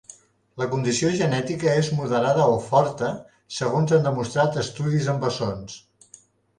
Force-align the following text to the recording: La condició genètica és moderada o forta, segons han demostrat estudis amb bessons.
La 0.61 0.67
condició 0.69 1.11
genètica 1.19 1.75
és 1.83 1.91
moderada 1.99 2.49
o 2.55 2.57
forta, 2.71 3.13
segons 3.61 3.97
han 3.99 4.11
demostrat 4.11 4.61
estudis 4.67 5.15
amb 5.15 5.27
bessons. 5.29 5.83